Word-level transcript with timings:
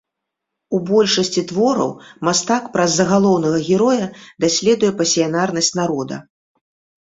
У 0.75 0.77
большасці 0.89 1.41
твораў 1.51 1.91
мастак 2.29 2.63
праз 2.77 2.91
загалоўнага 3.01 3.57
героя 3.69 4.05
даследуе 4.47 4.91
пасіянарнасць 5.03 5.71
народа. 5.83 6.15